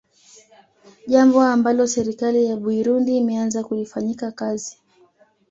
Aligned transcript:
Jambo 1.07 1.41
ambalo 1.41 1.87
serikali 1.87 2.45
ya 2.45 2.55
Buirundi 2.55 3.17
imeanza 3.17 3.63
kulifanyika 3.63 4.31
kazi 4.31 4.77